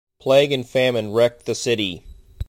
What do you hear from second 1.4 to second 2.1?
the city.